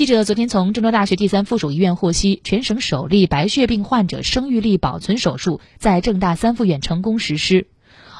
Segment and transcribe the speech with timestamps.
[0.00, 7.66] 记者昨天从郑州大学第三附属医院获悉，全省首例白血病患者生育力保存手术在郑大三附院成功实施。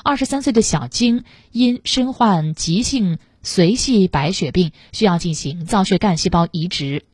[0.05, 7.07] 二十三岁的小晶因身患急性髓系白血病，需要进行造血干细胞移植。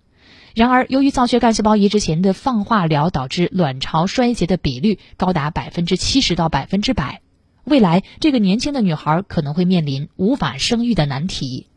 [0.52, 7.20] 然而，由于造血干细胞移植前的放化疗导致卵巢衰竭的比率高达百分之七十到百分之百，
[7.62, 11.68] 未来这个年轻的女孩可能会面临无法生育的难题。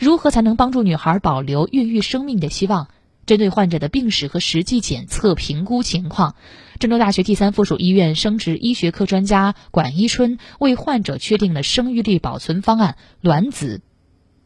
[0.00, 2.88] 如何才能帮助女孩保留孕育生命的希望？
[3.26, 6.34] 针对患者的病史和实际检测评估情况，
[6.78, 13.80] 郑州大学第三附属医院生殖医学科专家管一春为患者确定了生育力保存方案：卵子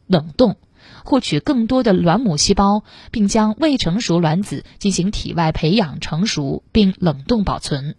[0.07, 0.55] 冷冻，
[1.03, 7.95] 获取更多的卵母细胞，并将未成熟卵子进行体外培养成熟，并冷冻保存。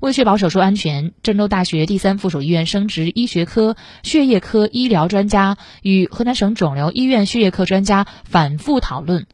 [0.00, 9.26] 为确保手术安全，郑州大学第三附属医院生殖医学科血液科医疗专家与河南省肿瘤医院血液科专家反复讨论，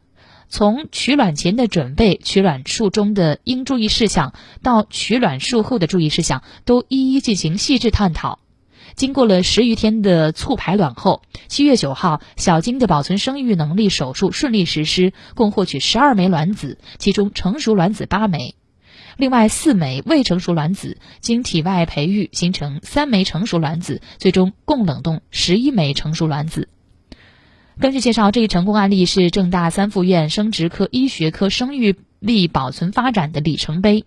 [0.48, 8.38] 从取卵前的准备、取卵术中的应注意事项到取卵术后的注意事项，都一一进行细致探讨。
[8.96, 18.54] 经过了十余天的促排卵后，七月九号，小金的保存生育能力手术顺利实施，共获取十二枚卵子，其中成熟卵子八枚。
[19.16, 26.68] 另外四枚未成熟卵子经体外培育形成三枚成熟卵子，最终共冷冻十一枚成熟卵子。
[27.80, 34.04] 根据介绍，这一成功案例是郑大三附院生殖科医学科生育力保存发展的里程碑。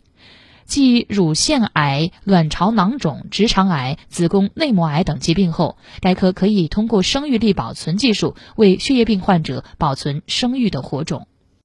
[0.66, 11.28] 继乳腺癌、卵巢囊肿、直肠癌、子宫内膜癌等疾病后，该科可以通过生育力保存技术为血液病患者保存生育的火种。